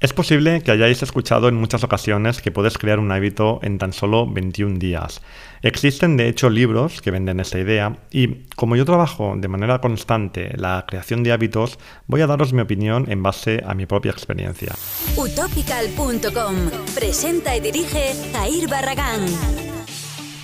[0.00, 3.92] Es posible que hayáis escuchado en muchas ocasiones que puedes crear un hábito en tan
[3.92, 5.20] solo 21 días.
[5.60, 10.56] Existen de hecho libros que venden esta idea y como yo trabajo de manera constante
[10.56, 14.74] la creación de hábitos, voy a daros mi opinión en base a mi propia experiencia.
[15.18, 16.54] Utopical.com
[16.94, 19.79] presenta y dirige Jair Barragán.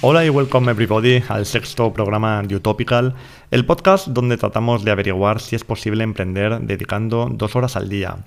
[0.03, 3.15] Hola y welcome everybody al sexto programa de Utopical,
[3.51, 8.19] el podcast donde tratamos de averiguar si es posible emprender dedicando dos horas al día.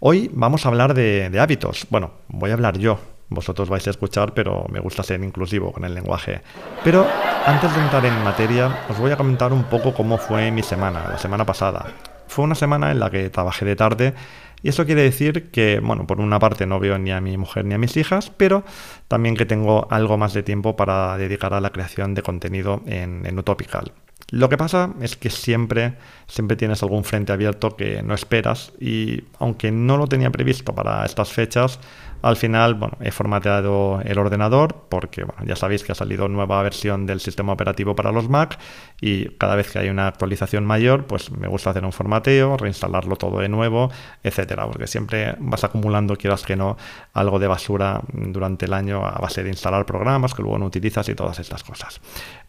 [0.00, 1.86] Hoy vamos a hablar de, hábitos.
[1.90, 5.84] Bueno, voy a hablar yo, vosotros vais a escuchar, pero me gusta ser inclusivo con
[5.84, 6.40] el lenguaje.
[6.82, 7.06] Pero
[7.46, 11.06] antes de entrar en materia, os voy a comentar un poco cómo fue mi semana,
[11.08, 11.86] la semana pasada.
[12.32, 14.14] Fue una semana en la que trabajé de tarde
[14.62, 17.66] y eso quiere decir que, bueno, por una parte no veo ni a mi mujer
[17.66, 18.64] ni a mis hijas, pero
[19.06, 23.26] también que tengo algo más de tiempo para dedicar a la creación de contenido en,
[23.26, 23.92] en Utopical.
[24.30, 25.94] Lo que pasa es que siempre,
[26.26, 31.04] siempre tienes algún frente abierto que no esperas y aunque no lo tenía previsto para
[31.04, 31.78] estas fechas,
[32.22, 36.62] al final, bueno, he formateado el ordenador porque, bueno, ya sabéis que ha salido nueva
[36.62, 38.58] versión del sistema operativo para los Mac
[39.00, 43.16] y cada vez que hay una actualización mayor, pues me gusta hacer un formateo, reinstalarlo
[43.16, 43.90] todo de nuevo,
[44.22, 46.76] etcétera, porque siempre vas acumulando, quieras que no,
[47.12, 51.08] algo de basura durante el año a base de instalar programas que luego no utilizas
[51.08, 52.00] y todas estas cosas.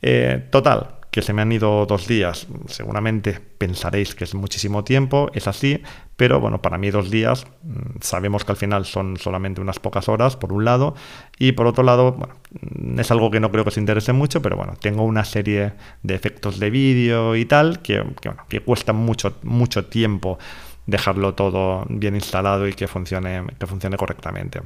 [0.04, 5.30] Eh, total, que se me han ido dos días, seguramente pensaréis que es muchísimo tiempo,
[5.36, 5.84] es así,
[6.16, 10.10] pero bueno, para mí dos días, mm, sabemos que al final son solamente unas pocas
[10.10, 10.96] horas, por un lado,
[11.38, 14.42] y por otro lado, bueno, mm, es algo que no creo que os interese mucho,
[14.42, 18.62] pero bueno, tengo una serie de efectos de vídeo y tal, que, que, bueno, que
[18.62, 20.40] cuesta mucho, mucho tiempo
[20.88, 24.62] dejarlo todo bien instalado y que funcione, que funcione correctamente.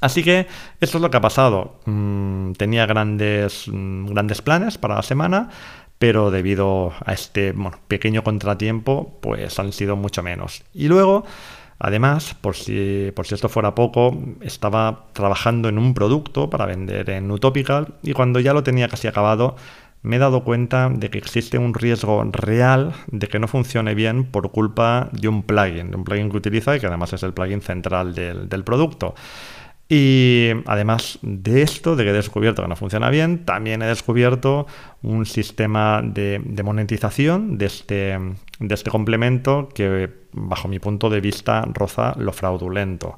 [0.00, 0.46] Así que
[0.80, 1.76] esto es lo que ha pasado.
[1.84, 5.50] Mm, tenía grandes, mm, grandes planes para la semana,
[5.98, 7.54] pero debido a este
[7.88, 10.64] pequeño contratiempo, pues han sido mucho menos.
[10.72, 11.24] Y luego,
[11.78, 17.10] además, por si, por si esto fuera poco, estaba trabajando en un producto para vender
[17.10, 19.56] en Utopical y cuando ya lo tenía casi acabado,
[20.02, 24.24] me he dado cuenta de que existe un riesgo real de que no funcione bien
[24.24, 27.34] por culpa de un plugin, de un plugin que utiliza y que además es el
[27.34, 29.14] plugin central del, del producto.
[29.92, 34.68] Y además de esto, de que he descubierto que no funciona bien, también he descubierto
[35.02, 38.16] un sistema de, monetización de este,
[38.60, 43.16] de este complemento que, bajo mi punto de vista, roza lo fraudulento.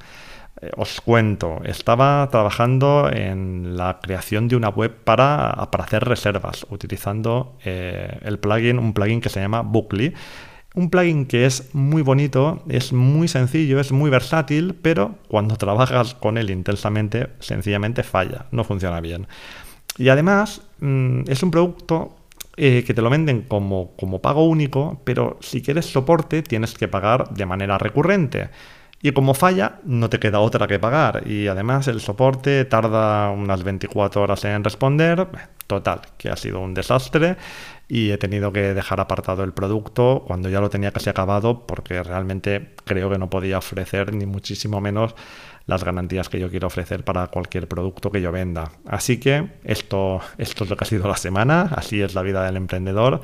[0.62, 6.66] Eh, os cuento, estaba trabajando en la creación de una web para, para hacer reservas,
[6.70, 10.14] utilizando eh, el plugin, un plugin que se llama Bookly
[10.74, 16.14] un plugin que es muy bonito, es muy sencillo, es muy versátil, pero cuando trabajas
[16.14, 19.26] con él intensamente, sencillamente falla, no funciona bien.
[19.98, 22.16] Y además mm, es un producto
[22.56, 26.88] eh, que te lo venden como, como pago único, pero si quieres soporte tienes que
[26.88, 28.48] pagar de manera recurrente.
[29.04, 31.26] Y como falla, no te queda otra que pagar.
[31.26, 35.26] Y además el soporte tarda unas 24 horas en responder.
[35.66, 37.36] Total, que ha sido un desastre
[37.88, 42.02] y he tenido que dejar apartado el producto cuando ya lo tenía casi acabado porque
[42.02, 45.14] realmente creo que no podía ofrecer ni muchísimo menos
[45.66, 48.72] las garantías que yo quiero ofrecer para cualquier producto que yo venda.
[48.86, 52.44] Así que esto, esto es lo que ha sido la semana, así es la vida
[52.44, 53.20] del emprendedor.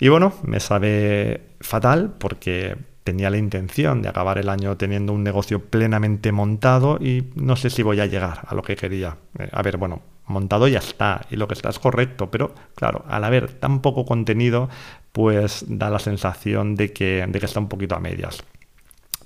[0.00, 5.22] Y bueno, me sabe fatal porque tenía la intención de acabar el año teniendo un
[5.22, 9.18] negocio plenamente montado y no sé si voy a llegar a lo que quería.
[9.38, 13.04] Eh, a ver, bueno, montado ya está y lo que está es correcto, pero claro,
[13.08, 14.68] al haber tan poco contenido,
[15.12, 18.42] pues da la sensación de que, de que está un poquito a medias.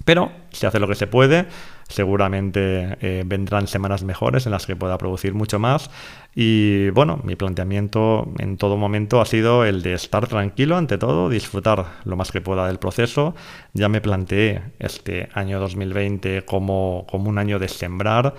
[0.09, 1.45] Pero se hace lo que se puede,
[1.87, 5.91] seguramente eh, vendrán semanas mejores en las que pueda producir mucho más.
[6.35, 11.29] Y bueno, mi planteamiento en todo momento ha sido el de estar tranquilo ante todo,
[11.29, 13.35] disfrutar lo más que pueda del proceso.
[13.75, 18.35] Ya me planteé este año 2020 como, como un año de sembrar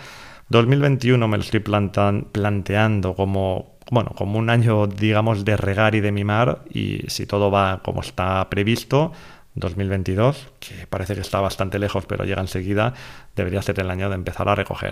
[0.50, 6.12] 2021 me lo estoy planteando como, bueno, como un año, digamos, de regar y de
[6.12, 9.12] mimar y si todo va como está previsto,
[9.60, 12.94] 2022, que parece que está bastante lejos pero llega enseguida,
[13.36, 14.92] debería ser el año de empezar a recoger.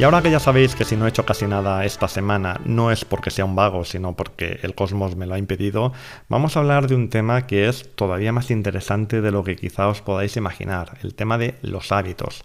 [0.00, 2.90] Y ahora que ya sabéis que si no he hecho casi nada esta semana no
[2.90, 5.92] es porque sea un vago, sino porque el cosmos me lo ha impedido,
[6.30, 9.88] vamos a hablar de un tema que es todavía más interesante de lo que quizá
[9.88, 12.44] os podáis imaginar, el tema de los hábitos.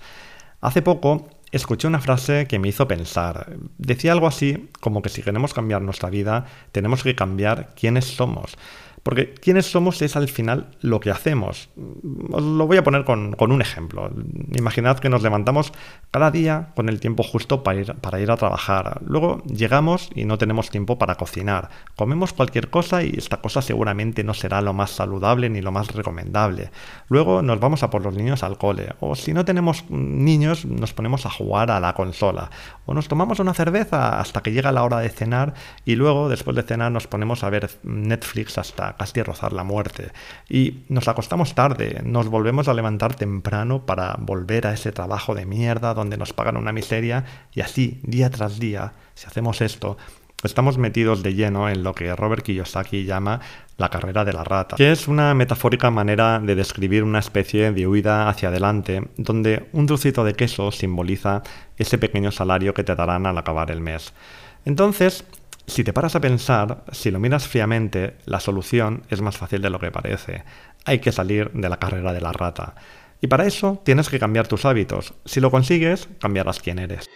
[0.59, 3.55] Hace poco escuché una frase que me hizo pensar.
[3.77, 8.57] Decía algo así como que si queremos cambiar nuestra vida, tenemos que cambiar quiénes somos.
[9.05, 11.69] Porque quiénes somos es al final lo que hacemos.
[12.31, 14.09] Os lo voy a poner con, un ejemplo.
[14.55, 15.71] Imaginad que nos levantamos
[16.09, 19.01] cada día con el tiempo justo para ir, para ir a trabajar.
[19.05, 21.69] Luego llegamos y no tenemos tiempo para cocinar.
[21.95, 25.93] Comemos cualquier cosa y esta cosa seguramente no será lo más saludable ni lo más
[25.93, 26.71] recomendable.
[27.07, 28.95] Luego nos vamos a por los niños al cole.
[29.01, 32.49] O si no tenemos niños, nos ponemos a jugar a la consola.
[32.87, 35.53] O nos tomamos una cerveza hasta que llega la hora de cenar
[35.85, 40.11] y luego, después de cenar, nos ponemos a ver Netflix hasta casi rozar la muerte.
[40.49, 45.45] Y nos acostamos tarde, nos volvemos a levantar temprano para volver a ese trabajo de
[45.45, 49.97] mierda donde nos pagan una miseria y así, día tras día, si hacemos esto,
[50.43, 53.39] estamos metidos de lleno en lo que Robert Kiyosaki llama
[53.77, 57.87] la carrera de la rata, que es una metafórica manera de describir una especie de
[57.87, 61.43] huida hacia adelante, donde un trocito de queso simboliza
[61.77, 64.13] ese pequeño salario que te darán al acabar el mes.
[64.65, 65.25] Entonces,
[65.67, 69.69] si te paras a pensar, si lo miras fríamente, la solución es más fácil de
[69.69, 70.43] lo que parece.
[70.85, 72.75] Hay que salir de la carrera de la rata.
[73.21, 75.13] Y para eso tienes que cambiar tus hábitos.
[75.25, 77.09] Si lo consigues, cambiarás quién eres.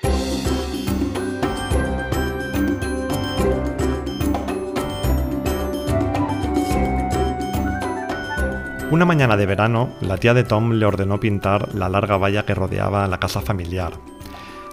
[8.92, 12.56] Una mañana de verano, la tía de Tom le ordenó pintar la larga valla que
[12.56, 13.94] rodeaba la casa familiar.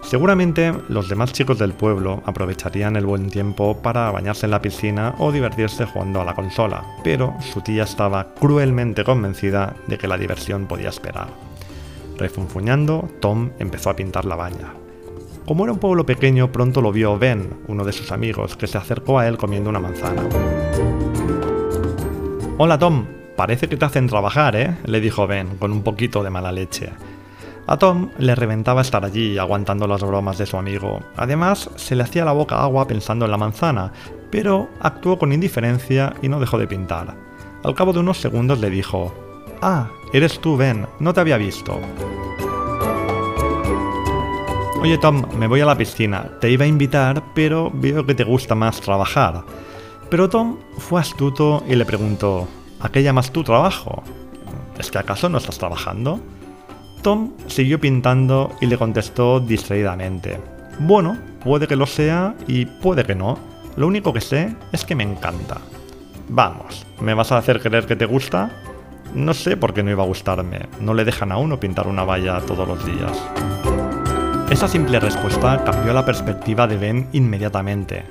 [0.06, 5.17] Seguramente los demás chicos del pueblo aprovecharían el buen tiempo para bañarse en la piscina
[5.19, 10.17] o divertirse jugando a la consola, pero su tía estaba cruelmente convencida de que la
[10.17, 11.26] diversión podía esperar.
[12.19, 14.75] Refunfuñando, Tom empezó a pintar la baña.
[15.44, 18.79] Como era un pueblo pequeño, pronto lo vio Ben, uno de sus amigos, que se
[18.79, 20.23] acercó a él comiendo una manzana.
[22.58, 24.76] Hola Tom, parece que te hacen trabajar, ¿eh?
[24.85, 26.93] le dijo Ben, con un poquito de mala leche.
[27.68, 31.00] A Tom le reventaba estar allí aguantando las bromas de su amigo.
[31.16, 33.92] Además, se le hacía la boca agua pensando en la manzana,
[34.30, 37.16] pero actuó con indiferencia y no dejó de pintar.
[37.64, 39.12] Al cabo de unos segundos le dijo,
[39.62, 41.80] Ah, eres tú, Ben, no te había visto.
[44.80, 46.38] Oye Tom, me voy a la piscina.
[46.40, 49.42] Te iba a invitar, pero veo que te gusta más trabajar.
[50.08, 52.46] Pero Tom fue astuto y le preguntó,
[52.78, 54.04] ¿a qué llamas tu trabajo?
[54.78, 56.20] ¿Es que acaso no estás trabajando?
[57.06, 60.41] Tom siguió pintando y le contestó distraídamente.
[60.81, 63.38] Bueno, puede que lo sea y puede que no.
[63.76, 65.58] Lo único que sé es que me encanta.
[66.29, 68.50] Vamos, ¿me vas a hacer creer que te gusta?
[69.14, 70.67] No sé por qué no iba a gustarme.
[70.81, 73.17] No le dejan a uno pintar una valla todos los días.
[74.50, 78.03] Esa simple respuesta cambió la perspectiva de Ben inmediatamente.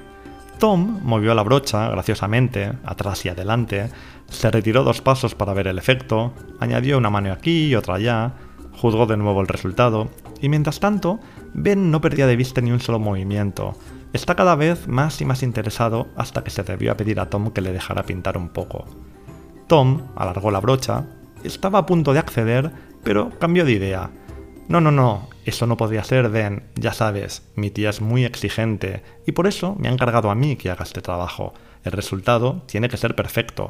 [0.58, 3.90] Tom movió la brocha graciosamente, atrás y adelante,
[4.30, 6.32] se retiró dos pasos para ver el efecto,
[6.62, 8.32] añadió una mano aquí y otra allá,
[8.78, 10.10] juzgó de nuevo el resultado,
[10.42, 11.20] y mientras tanto,
[11.54, 13.76] Ben no perdía de vista ni un solo movimiento.
[14.14, 17.52] Está cada vez más y más interesado hasta que se atrevió a pedir a Tom
[17.52, 18.86] que le dejara pintar un poco.
[19.68, 21.06] Tom alargó la brocha,
[21.44, 22.72] estaba a punto de acceder,
[23.04, 24.12] pero cambió de idea.
[24.68, 29.04] No, no, no, eso no podría ser, Ben, ya sabes, mi tía es muy exigente,
[29.28, 31.54] y por eso me ha encargado a mí que haga este trabajo.
[31.84, 33.70] El resultado tiene que ser perfecto.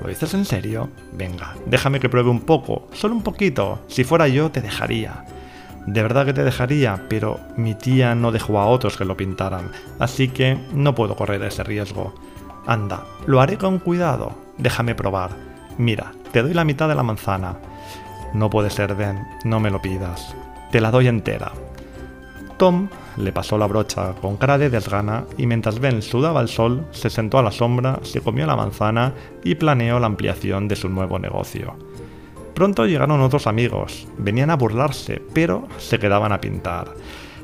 [0.00, 0.88] ¿Lo dices en serio?
[1.12, 3.80] Venga, déjame que pruebe un poco, solo un poquito.
[3.88, 5.24] Si fuera yo, te dejaría.
[5.86, 9.70] De verdad que te dejaría, pero mi tía no dejó a otros que lo pintaran,
[9.98, 12.14] así que no puedo correr ese riesgo.
[12.66, 14.34] Anda, lo haré con cuidado.
[14.58, 15.30] Déjame probar.
[15.78, 17.56] Mira, te doy la mitad de la manzana.
[18.34, 20.34] No puede ser, Ben, no me lo pidas.
[20.70, 21.52] Te la doy entera.
[22.58, 26.86] Tom le pasó la brocha con cara de desgana y mientras Ben sudaba el sol,
[26.92, 29.14] se sentó a la sombra, se comió la manzana
[29.44, 31.74] y planeó la ampliación de su nuevo negocio.
[32.54, 36.94] Pronto llegaron otros amigos, venían a burlarse, pero se quedaban a pintar.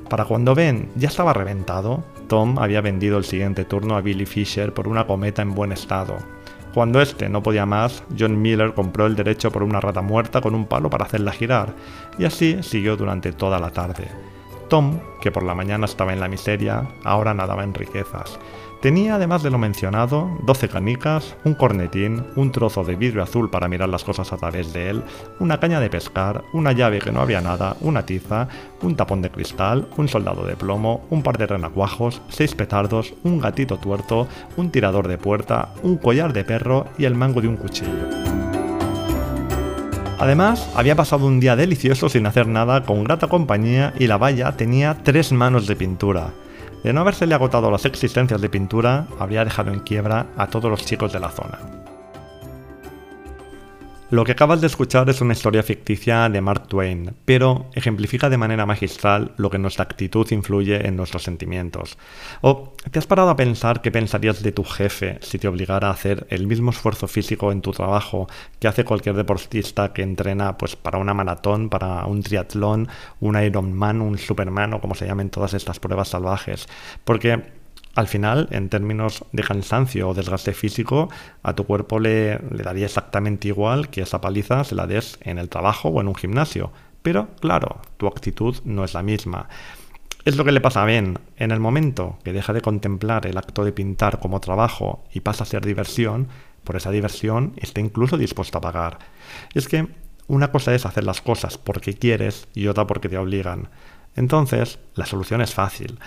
[0.09, 4.73] Para cuando Ben ya estaba reventado, Tom había vendido el siguiente turno a Billy Fisher
[4.73, 6.19] por una cometa en buen estado.
[6.75, 10.55] Cuando este no podía más, John Miller compró el derecho por una rata muerta con
[10.55, 11.75] un palo para hacerla girar,
[12.19, 14.09] y así siguió durante toda la tarde.
[14.75, 18.41] Tom, que por la mañana estaba en la miseria, ahora nadaba en riquezas.
[18.83, 23.69] Tenía, además de lo mencionado, 12 canicas, un cornetín, un trozo de vidrio azul para
[23.69, 25.05] mirar las cosas a través de él,
[25.39, 28.49] una caña de pescar, una llave que no había nada, una tiza,
[28.83, 33.39] un tapón de cristal, un soldado de plomo, un par de renacuajos, seis petardos, un
[33.39, 34.27] gatito tuerto,
[34.57, 38.34] un tirador de puerta, un collar de perro y el mango de un cuchillo.
[40.19, 44.53] Además, había pasado un día delicioso sin hacer nada, con grata compañía, y la valla
[44.53, 46.31] tenía tres manos de pintura.
[46.83, 50.85] De no habérsele agotado las existencias de pintura, habría dejado en quiebra a todos los
[50.85, 51.74] chicos de la zona.
[54.11, 58.37] Lo que acabas de escuchar es una historia ficticia de Mark Twain, pero ejemplifica de
[58.37, 61.97] manera magistral lo que nuestra actitud influye en nuestros sentimientos.
[62.43, 65.93] ¿O te has parado a pensar qué pensarías de tu jefe si te obligara a
[65.93, 68.29] hacer el mismo esfuerzo físico en tu trabajo
[68.61, 72.89] que hace cualquier deportista que entrena pues, para una maratón, para un triatlón,
[73.21, 76.69] un Ironman, un Superman o como se llamen todas estas pruebas salvajes?
[77.05, 77.43] Porque
[77.95, 81.09] al final, en términos de cansancio o desgaste físico,
[81.43, 85.49] a tu cuerpo le, daría exactamente igual que esa paliza se la des en el
[85.49, 86.73] trabajo o en un gimnasio.
[87.03, 89.49] Pero, claro, tu actitud no es la misma.
[90.25, 91.19] Es lo que le pasa a Ben.
[91.37, 95.45] En el momento que deja de contemplar el acto de pintar como trabajo y pasa
[95.45, 96.29] a ser diversión,
[96.65, 98.99] por esa diversión está incluso dispuesto a pagar.
[99.53, 99.87] Es que
[100.27, 103.69] una cosa es hacer las cosas porque quieres y otra porque te obligan.
[104.17, 105.99] Entonces, la solución es fácil.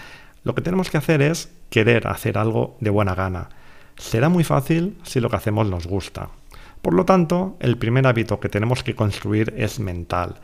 [0.48, 3.50] Lo que tenemos que hacer es querer hacer algo de buena gana.
[3.98, 6.30] Será muy fácil si lo que hacemos nos gusta.
[6.82, 10.36] Por lo tanto, el primer hábito que tenemos que construir es mental.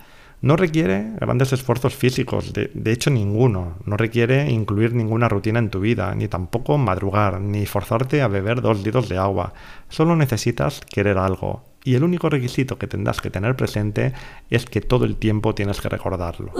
[0.42, 3.78] No requiere grandes esfuerzos físicos, de, hecho ninguno.
[3.86, 8.62] No requiere incluir ninguna rutina en tu vida, ni tampoco madrugar, ni forzarte a beber
[8.62, 9.54] dos litros de agua.
[9.88, 11.64] Solo necesitas querer algo.
[11.86, 14.12] Y el único requisito que tendrás que tener presente
[14.50, 16.52] es que todo el tiempo tienes que recordarlo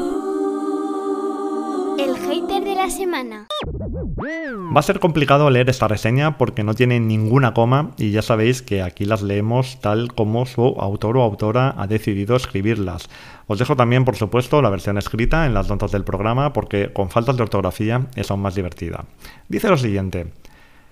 [2.94, 3.48] semana.
[4.76, 8.62] Va a ser complicado leer esta reseña porque no tiene ninguna coma y ya sabéis
[8.62, 13.10] que aquí las leemos tal como su autor o autora ha decidido escribirlas.
[13.48, 17.10] Os dejo también, por supuesto, la versión escrita en las notas del programa porque con
[17.10, 19.06] faltas de ortografía es aún más divertida.
[19.50, 20.28] Dice lo siguiente.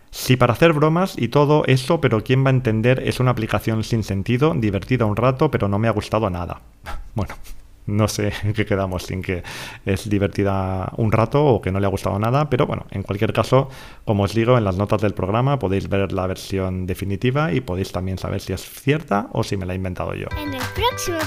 [0.09, 3.83] Si para hacer bromas y todo eso, pero quién va a entender es una aplicación
[3.85, 6.61] sin sentido, divertida un rato, pero no me ha gustado nada.
[7.13, 7.35] Bueno,
[7.91, 9.43] no sé en qué quedamos, sin que
[9.85, 13.33] es divertida un rato o que no le ha gustado nada, pero bueno, en cualquier
[13.33, 13.69] caso,
[14.05, 17.91] como os digo, en las notas del programa podéis ver la versión definitiva y podéis
[17.91, 20.27] también saber si es cierta o si me la he inventado yo.
[20.37, 21.17] En el próximo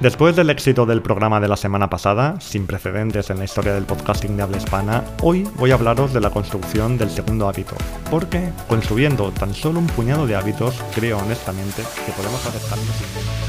[0.00, 3.86] Después del éxito del programa de la semana pasada, sin precedentes en la historia del
[3.86, 7.76] podcasting de habla hispana, hoy voy a hablaros de la construcción del segundo hábito,
[8.10, 13.45] porque construyendo tan solo un puñado de hábitos, creo honestamente que podemos cambios